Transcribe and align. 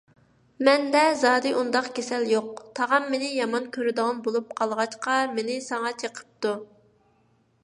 مەندە 0.67 1.03
زادى 1.23 1.51
ئۇنداق 1.57 1.89
كېسەل 1.99 2.25
يوق؛ 2.31 2.63
تاغام 2.81 3.07
مېنى 3.13 3.31
يامان 3.35 3.69
كۆرىدىغان 3.77 4.25
بولۇپ 4.29 4.59
قالغاچقا، 4.63 5.23
مېنى 5.39 5.63
ساڭا 5.71 5.97
چېقىپتۇ. 6.03 6.61